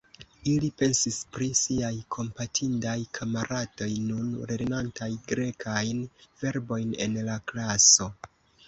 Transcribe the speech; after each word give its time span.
Ili 0.51 0.69
pensis 0.81 1.17
pri 1.35 1.49
siaj 1.59 1.91
kompatindaj 2.15 2.95
kamaradoj, 3.19 3.91
nun 4.09 4.33
lernantaj 4.53 5.11
grekajn 5.35 6.05
verbojn 6.43 7.01
en 7.09 7.25
la 7.31 7.43
klaso. 7.53 8.15